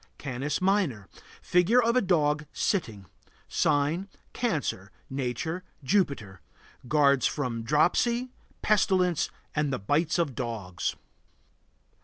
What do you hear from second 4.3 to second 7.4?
Cancer. Nature: Jupiter. Guards